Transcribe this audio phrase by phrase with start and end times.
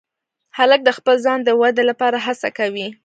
[0.57, 2.87] هلک د خپل ځان د ودې لپاره هڅه کوي.